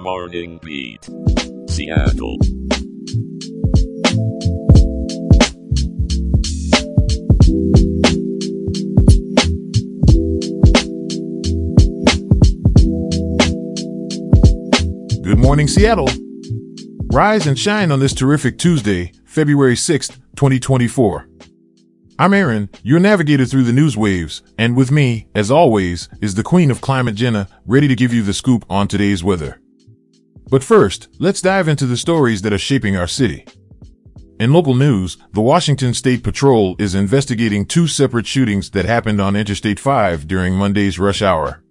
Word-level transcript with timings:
Morning 0.00 0.58
Beat. 0.62 1.04
Seattle. 1.68 2.38
Good 15.22 15.38
morning, 15.38 15.68
Seattle. 15.68 16.08
Rise 17.12 17.46
and 17.46 17.58
shine 17.58 17.92
on 17.92 18.00
this 18.00 18.14
terrific 18.14 18.56
Tuesday, 18.56 19.12
February 19.26 19.74
6th, 19.74 20.16
2024. 20.34 21.28
I'm 22.18 22.32
Aaron, 22.32 22.70
your 22.82 23.00
navigator 23.00 23.44
through 23.44 23.64
the 23.64 23.72
news 23.74 23.98
waves, 23.98 24.42
and 24.56 24.74
with 24.78 24.90
me, 24.90 25.26
as 25.34 25.50
always, 25.50 26.08
is 26.22 26.36
the 26.36 26.42
queen 26.42 26.70
of 26.70 26.80
climate 26.80 27.16
Jenna, 27.16 27.48
ready 27.66 27.86
to 27.86 27.94
give 27.94 28.14
you 28.14 28.22
the 28.22 28.32
scoop 28.32 28.64
on 28.70 28.88
today's 28.88 29.22
weather. 29.22 29.59
But 30.50 30.64
first, 30.64 31.08
let's 31.20 31.40
dive 31.40 31.68
into 31.68 31.86
the 31.86 31.96
stories 31.96 32.42
that 32.42 32.52
are 32.52 32.58
shaping 32.58 32.96
our 32.96 33.06
city. 33.06 33.46
In 34.40 34.52
local 34.52 34.74
news, 34.74 35.16
the 35.32 35.40
Washington 35.40 35.94
State 35.94 36.24
Patrol 36.24 36.74
is 36.78 36.94
investigating 36.94 37.64
two 37.64 37.86
separate 37.86 38.26
shootings 38.26 38.70
that 38.70 38.84
happened 38.84 39.20
on 39.20 39.36
Interstate 39.36 39.78
5 39.78 40.26
during 40.26 40.54
Monday's 40.54 40.98
rush 40.98 41.22
hour. 41.22 41.62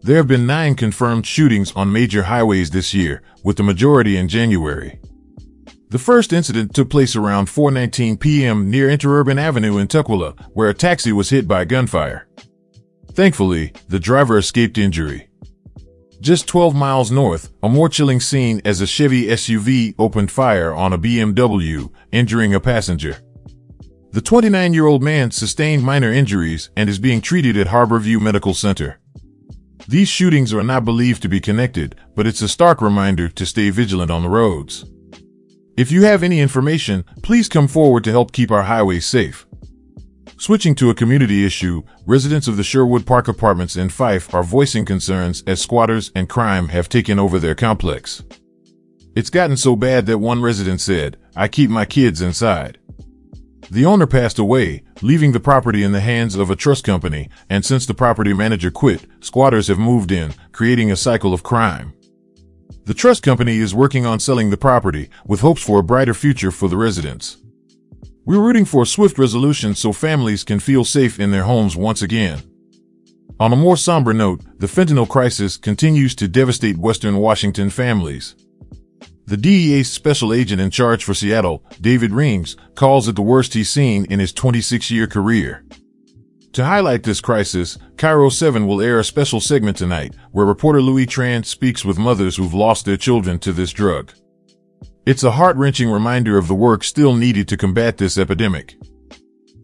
There 0.00 0.16
have 0.16 0.26
been 0.26 0.46
nine 0.46 0.74
confirmed 0.74 1.26
shootings 1.26 1.70
on 1.76 1.92
major 1.92 2.24
highways 2.24 2.70
this 2.70 2.92
year, 2.92 3.22
with 3.44 3.56
the 3.56 3.62
majority 3.62 4.16
in 4.16 4.26
January. 4.26 5.00
The 5.90 5.98
first 5.98 6.32
incident 6.32 6.74
took 6.74 6.90
place 6.90 7.14
around 7.14 7.46
4:19 7.46 8.18
p.m. 8.18 8.68
near 8.68 8.88
Interurban 8.88 9.38
Avenue 9.38 9.76
in 9.76 9.86
Tukwila, 9.86 10.34
where 10.54 10.70
a 10.70 10.74
taxi 10.74 11.12
was 11.12 11.30
hit 11.30 11.46
by 11.46 11.66
gunfire. 11.66 12.26
Thankfully, 13.12 13.74
the 13.88 14.00
driver 14.00 14.38
escaped 14.38 14.78
injury. 14.78 15.28
Just 16.22 16.46
12 16.46 16.72
miles 16.72 17.10
north, 17.10 17.50
a 17.64 17.68
more 17.68 17.88
chilling 17.88 18.20
scene 18.20 18.62
as 18.64 18.80
a 18.80 18.86
Chevy 18.86 19.26
SUV 19.26 19.96
opened 19.98 20.30
fire 20.30 20.72
on 20.72 20.92
a 20.92 20.98
BMW, 20.98 21.90
injuring 22.12 22.54
a 22.54 22.60
passenger. 22.60 23.16
The 24.12 24.20
29-year-old 24.20 25.02
man 25.02 25.32
sustained 25.32 25.82
minor 25.82 26.12
injuries 26.12 26.70
and 26.76 26.88
is 26.88 27.00
being 27.00 27.22
treated 27.22 27.56
at 27.56 27.66
Harborview 27.66 28.20
Medical 28.20 28.54
Center. 28.54 29.00
These 29.88 30.08
shootings 30.08 30.54
are 30.54 30.62
not 30.62 30.84
believed 30.84 31.22
to 31.22 31.28
be 31.28 31.40
connected, 31.40 31.96
but 32.14 32.28
it's 32.28 32.40
a 32.40 32.48
stark 32.48 32.80
reminder 32.80 33.28
to 33.28 33.44
stay 33.44 33.70
vigilant 33.70 34.12
on 34.12 34.22
the 34.22 34.28
roads. 34.28 34.84
If 35.76 35.90
you 35.90 36.04
have 36.04 36.22
any 36.22 36.38
information, 36.38 37.04
please 37.24 37.48
come 37.48 37.66
forward 37.66 38.04
to 38.04 38.12
help 38.12 38.30
keep 38.30 38.52
our 38.52 38.62
highways 38.62 39.06
safe. 39.06 39.44
Switching 40.42 40.74
to 40.74 40.90
a 40.90 40.94
community 40.94 41.46
issue, 41.46 41.84
residents 42.04 42.48
of 42.48 42.56
the 42.56 42.64
Sherwood 42.64 43.06
Park 43.06 43.28
apartments 43.28 43.76
in 43.76 43.88
Fife 43.88 44.34
are 44.34 44.42
voicing 44.42 44.84
concerns 44.84 45.40
as 45.46 45.60
squatters 45.60 46.10
and 46.16 46.28
crime 46.28 46.66
have 46.66 46.88
taken 46.88 47.16
over 47.16 47.38
their 47.38 47.54
complex. 47.54 48.24
It's 49.14 49.30
gotten 49.30 49.56
so 49.56 49.76
bad 49.76 50.06
that 50.06 50.18
one 50.18 50.42
resident 50.42 50.80
said, 50.80 51.16
I 51.36 51.46
keep 51.46 51.70
my 51.70 51.84
kids 51.84 52.20
inside. 52.20 52.78
The 53.70 53.84
owner 53.84 54.08
passed 54.08 54.40
away, 54.40 54.82
leaving 55.00 55.30
the 55.30 55.38
property 55.38 55.84
in 55.84 55.92
the 55.92 56.00
hands 56.00 56.34
of 56.34 56.50
a 56.50 56.56
trust 56.56 56.82
company, 56.82 57.30
and 57.48 57.64
since 57.64 57.86
the 57.86 57.94
property 57.94 58.34
manager 58.34 58.72
quit, 58.72 59.06
squatters 59.20 59.68
have 59.68 59.78
moved 59.78 60.10
in, 60.10 60.34
creating 60.50 60.90
a 60.90 60.96
cycle 60.96 61.32
of 61.32 61.44
crime. 61.44 61.92
The 62.86 62.94
trust 62.94 63.22
company 63.22 63.58
is 63.58 63.76
working 63.76 64.06
on 64.06 64.18
selling 64.18 64.50
the 64.50 64.56
property, 64.56 65.08
with 65.24 65.38
hopes 65.38 65.62
for 65.62 65.78
a 65.78 65.84
brighter 65.84 66.14
future 66.14 66.50
for 66.50 66.68
the 66.68 66.76
residents. 66.76 67.36
We're 68.24 68.40
rooting 68.40 68.64
for 68.64 68.82
a 68.82 68.86
swift 68.86 69.18
resolution 69.18 69.74
so 69.74 69.92
families 69.92 70.44
can 70.44 70.60
feel 70.60 70.84
safe 70.84 71.18
in 71.18 71.32
their 71.32 71.42
homes 71.42 71.74
once 71.76 72.02
again. 72.02 72.40
On 73.40 73.52
a 73.52 73.56
more 73.56 73.76
somber 73.76 74.12
note, 74.12 74.42
the 74.58 74.68
fentanyl 74.68 75.08
crisis 75.08 75.56
continues 75.56 76.14
to 76.14 76.28
devastate 76.28 76.78
Western 76.78 77.16
Washington 77.16 77.68
families. 77.68 78.36
The 79.26 79.36
DEA's 79.36 79.90
special 79.90 80.32
agent 80.32 80.60
in 80.60 80.70
charge 80.70 81.02
for 81.02 81.14
Seattle, 81.14 81.64
David 81.80 82.12
Rings, 82.12 82.56
calls 82.76 83.08
it 83.08 83.16
the 83.16 83.22
worst 83.22 83.54
he's 83.54 83.70
seen 83.70 84.04
in 84.04 84.20
his 84.20 84.32
26 84.32 84.90
year 84.92 85.08
career. 85.08 85.64
To 86.52 86.64
highlight 86.64 87.02
this 87.02 87.20
crisis, 87.20 87.76
KIRO 87.96 88.30
7 88.30 88.68
will 88.68 88.80
air 88.80 89.00
a 89.00 89.04
special 89.04 89.40
segment 89.40 89.76
tonight 89.76 90.14
where 90.30 90.46
reporter 90.46 90.80
Louis 90.80 91.06
Tran 91.06 91.44
speaks 91.44 91.84
with 91.84 91.98
mothers 91.98 92.36
who've 92.36 92.54
lost 92.54 92.84
their 92.84 92.96
children 92.96 93.40
to 93.40 93.52
this 93.52 93.72
drug. 93.72 94.12
It's 95.04 95.24
a 95.24 95.32
heart-wrenching 95.32 95.90
reminder 95.90 96.38
of 96.38 96.46
the 96.46 96.54
work 96.54 96.84
still 96.84 97.16
needed 97.16 97.48
to 97.48 97.56
combat 97.56 97.98
this 97.98 98.16
epidemic. 98.16 98.76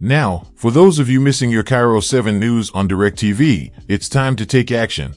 Now, 0.00 0.48
for 0.56 0.72
those 0.72 0.98
of 0.98 1.08
you 1.08 1.20
missing 1.20 1.50
your 1.50 1.62
KIRO 1.62 2.02
7 2.02 2.40
news 2.40 2.68
on 2.72 2.88
DirecTV, 2.88 3.70
it's 3.86 4.08
time 4.08 4.34
to 4.34 4.44
take 4.44 4.72
action. 4.72 5.14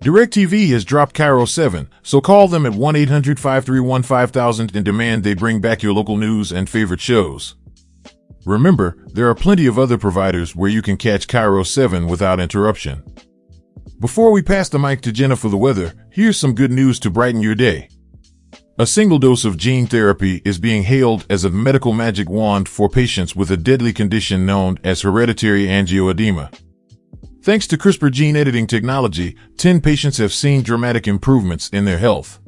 DirecTV 0.00 0.70
has 0.70 0.84
dropped 0.84 1.14
KIRO 1.14 1.46
7, 1.46 1.88
so 2.02 2.20
call 2.20 2.48
them 2.48 2.66
at 2.66 2.72
1-800-531-5000 2.72 4.74
and 4.74 4.84
demand 4.84 5.22
they 5.22 5.34
bring 5.34 5.60
back 5.60 5.84
your 5.84 5.92
local 5.92 6.16
news 6.16 6.50
and 6.50 6.68
favorite 6.68 7.00
shows. 7.00 7.54
Remember, 8.44 8.96
there 9.12 9.28
are 9.28 9.36
plenty 9.36 9.66
of 9.66 9.78
other 9.78 9.98
providers 9.98 10.56
where 10.56 10.68
you 10.68 10.82
can 10.82 10.96
catch 10.96 11.28
KIRO 11.28 11.64
7 11.64 12.08
without 12.08 12.40
interruption. 12.40 13.04
Before 14.00 14.32
we 14.32 14.42
pass 14.42 14.68
the 14.68 14.80
mic 14.80 15.00
to 15.02 15.12
Jenna 15.12 15.36
for 15.36 15.48
the 15.48 15.56
weather, 15.56 15.92
here's 16.10 16.36
some 16.36 16.56
good 16.56 16.72
news 16.72 16.98
to 16.98 17.08
brighten 17.08 17.40
your 17.40 17.54
day. 17.54 17.88
A 18.82 18.86
single 18.86 19.20
dose 19.20 19.44
of 19.44 19.56
gene 19.56 19.86
therapy 19.86 20.42
is 20.44 20.58
being 20.58 20.82
hailed 20.82 21.24
as 21.30 21.44
a 21.44 21.50
medical 21.50 21.92
magic 21.92 22.28
wand 22.28 22.68
for 22.68 22.88
patients 22.88 23.36
with 23.36 23.48
a 23.52 23.56
deadly 23.56 23.92
condition 23.92 24.44
known 24.44 24.76
as 24.82 25.02
hereditary 25.02 25.66
angioedema. 25.66 26.52
Thanks 27.44 27.68
to 27.68 27.78
CRISPR 27.78 28.10
gene 28.10 28.34
editing 28.34 28.66
technology, 28.66 29.36
10 29.56 29.82
patients 29.82 30.18
have 30.18 30.32
seen 30.32 30.64
dramatic 30.64 31.06
improvements 31.06 31.68
in 31.68 31.84
their 31.84 31.98
health. 31.98 32.40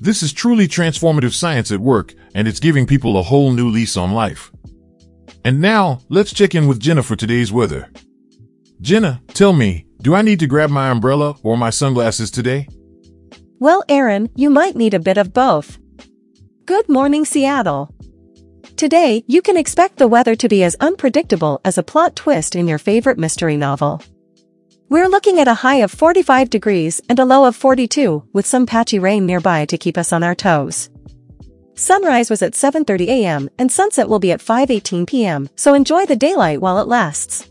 This 0.00 0.24
is 0.24 0.32
truly 0.32 0.66
transformative 0.66 1.34
science 1.34 1.70
at 1.70 1.78
work, 1.78 2.14
and 2.34 2.48
it's 2.48 2.58
giving 2.58 2.84
people 2.84 3.16
a 3.16 3.22
whole 3.22 3.52
new 3.52 3.68
lease 3.68 3.96
on 3.96 4.12
life. 4.12 4.50
And 5.44 5.60
now, 5.60 6.00
let's 6.08 6.34
check 6.34 6.56
in 6.56 6.66
with 6.66 6.80
Jenna 6.80 7.04
for 7.04 7.14
today's 7.14 7.52
weather. 7.52 7.92
Jenna, 8.80 9.22
tell 9.28 9.52
me, 9.52 9.86
do 10.02 10.16
I 10.16 10.22
need 10.22 10.40
to 10.40 10.48
grab 10.48 10.70
my 10.70 10.90
umbrella 10.90 11.36
or 11.44 11.56
my 11.56 11.70
sunglasses 11.70 12.32
today? 12.32 12.66
Well, 13.64 13.82
Aaron, 13.88 14.28
you 14.34 14.50
might 14.50 14.76
need 14.76 14.92
a 14.92 15.00
bit 15.00 15.16
of 15.16 15.32
both. 15.32 15.78
Good 16.66 16.86
morning, 16.86 17.24
Seattle. 17.24 17.88
Today, 18.76 19.24
you 19.26 19.40
can 19.40 19.56
expect 19.56 19.96
the 19.96 20.06
weather 20.06 20.34
to 20.36 20.50
be 20.50 20.62
as 20.62 20.76
unpredictable 20.80 21.62
as 21.64 21.78
a 21.78 21.82
plot 21.82 22.14
twist 22.14 22.54
in 22.54 22.68
your 22.68 22.76
favorite 22.76 23.16
mystery 23.16 23.56
novel. 23.56 24.02
We're 24.90 25.08
looking 25.08 25.40
at 25.40 25.48
a 25.48 25.54
high 25.54 25.76
of 25.76 25.90
45 25.90 26.50
degrees 26.50 27.00
and 27.08 27.18
a 27.18 27.24
low 27.24 27.46
of 27.46 27.56
42, 27.56 28.28
with 28.34 28.44
some 28.44 28.66
patchy 28.66 28.98
rain 28.98 29.24
nearby 29.24 29.64
to 29.64 29.78
keep 29.78 29.96
us 29.96 30.12
on 30.12 30.22
our 30.22 30.34
toes. 30.34 30.90
Sunrise 31.74 32.28
was 32.28 32.42
at 32.42 32.52
7.30 32.52 33.06
a.m. 33.06 33.48
and 33.58 33.72
sunset 33.72 34.10
will 34.10 34.18
be 34.18 34.32
at 34.32 34.40
5.18 34.40 35.06
p.m., 35.06 35.48
so 35.56 35.72
enjoy 35.72 36.04
the 36.04 36.16
daylight 36.16 36.60
while 36.60 36.78
it 36.80 36.86
lasts. 36.86 37.48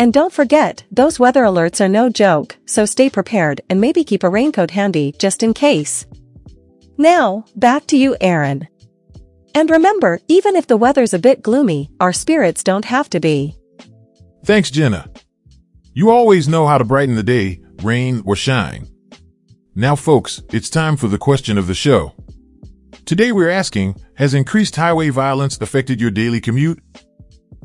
And 0.00 0.14
don't 0.14 0.32
forget, 0.32 0.82
those 0.90 1.20
weather 1.20 1.42
alerts 1.42 1.78
are 1.78 1.86
no 1.86 2.08
joke, 2.08 2.56
so 2.64 2.86
stay 2.86 3.10
prepared 3.10 3.60
and 3.68 3.82
maybe 3.82 4.02
keep 4.02 4.24
a 4.24 4.30
raincoat 4.30 4.70
handy 4.70 5.12
just 5.18 5.42
in 5.42 5.52
case. 5.52 6.06
Now, 6.96 7.44
back 7.54 7.86
to 7.88 7.98
you, 7.98 8.16
Aaron. 8.18 8.66
And 9.54 9.68
remember, 9.68 10.18
even 10.26 10.56
if 10.56 10.66
the 10.66 10.78
weather's 10.78 11.12
a 11.12 11.18
bit 11.18 11.42
gloomy, 11.42 11.90
our 12.00 12.14
spirits 12.14 12.64
don't 12.64 12.86
have 12.86 13.10
to 13.10 13.20
be. 13.20 13.58
Thanks, 14.42 14.70
Jenna. 14.70 15.10
You 15.92 16.08
always 16.08 16.48
know 16.48 16.66
how 16.66 16.78
to 16.78 16.84
brighten 16.84 17.14
the 17.14 17.22
day, 17.22 17.60
rain 17.82 18.22
or 18.24 18.34
shine. 18.34 18.88
Now, 19.74 19.96
folks, 19.96 20.40
it's 20.50 20.70
time 20.70 20.96
for 20.96 21.08
the 21.08 21.18
question 21.18 21.58
of 21.58 21.66
the 21.66 21.74
show. 21.74 22.14
Today 23.04 23.32
we're 23.32 23.50
asking, 23.50 23.96
has 24.16 24.32
increased 24.32 24.76
highway 24.76 25.10
violence 25.10 25.58
affected 25.60 26.00
your 26.00 26.10
daily 26.10 26.40
commute? 26.40 26.82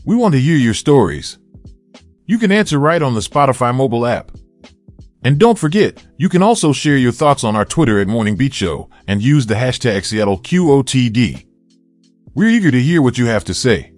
We 0.03 0.17
want 0.17 0.33
to 0.33 0.41
hear 0.41 0.57
your 0.57 0.73
stories. 0.73 1.37
You 2.25 2.39
can 2.39 2.51
answer 2.51 2.79
right 2.79 3.01
on 3.01 3.13
the 3.13 3.19
Spotify 3.19 3.73
mobile 3.73 4.05
app. 4.05 4.31
And 5.23 5.39
don't 5.39 5.59
forget, 5.59 6.05
you 6.17 6.29
can 6.29 6.43
also 6.43 6.73
share 6.73 6.97
your 6.97 7.11
thoughts 7.11 7.43
on 7.43 7.55
our 7.55 7.65
Twitter 7.65 7.99
at 7.99 8.07
Morning 8.07 8.35
Beat 8.35 8.53
Show 8.53 8.89
and 9.07 9.21
use 9.21 9.45
the 9.45 9.55
hashtag 9.55 10.01
SeattleQOTD. 10.01 11.45
We're 12.33 12.49
eager 12.49 12.71
to 12.71 12.81
hear 12.81 13.01
what 13.01 13.17
you 13.17 13.27
have 13.27 13.43
to 13.45 13.53
say. 13.53 13.93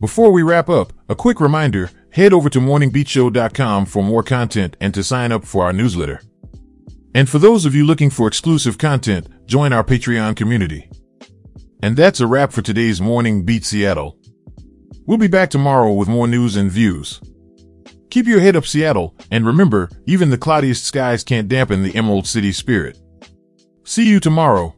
Before 0.00 0.32
we 0.32 0.42
wrap 0.42 0.68
up, 0.68 0.92
a 1.08 1.14
quick 1.14 1.40
reminder, 1.40 1.90
head 2.10 2.32
over 2.32 2.48
to 2.50 2.58
morningbeatshow.com 2.58 3.86
for 3.86 4.02
more 4.02 4.22
content 4.22 4.76
and 4.80 4.92
to 4.94 5.04
sign 5.04 5.32
up 5.32 5.44
for 5.44 5.64
our 5.64 5.72
newsletter. 5.72 6.20
And 7.14 7.28
for 7.28 7.38
those 7.38 7.66
of 7.66 7.74
you 7.74 7.84
looking 7.84 8.10
for 8.10 8.26
exclusive 8.26 8.78
content, 8.78 9.28
join 9.46 9.72
our 9.72 9.84
Patreon 9.84 10.34
community. 10.34 10.88
And 11.82 11.96
that's 11.96 12.20
a 12.20 12.26
wrap 12.26 12.52
for 12.52 12.62
today's 12.62 13.00
Morning 13.00 13.44
Beat 13.44 13.64
Seattle. 13.64 14.16
We'll 15.04 15.18
be 15.18 15.26
back 15.26 15.50
tomorrow 15.50 15.92
with 15.92 16.08
more 16.08 16.28
news 16.28 16.56
and 16.56 16.70
views. 16.70 17.20
Keep 18.10 18.26
your 18.26 18.40
head 18.40 18.56
up, 18.56 18.66
Seattle, 18.66 19.16
and 19.30 19.44
remember, 19.44 19.90
even 20.06 20.30
the 20.30 20.38
cloudiest 20.38 20.84
skies 20.84 21.24
can't 21.24 21.48
dampen 21.48 21.82
the 21.82 21.94
Emerald 21.96 22.26
City 22.26 22.52
spirit. 22.52 22.98
See 23.84 24.08
you 24.08 24.20
tomorrow. 24.20 24.76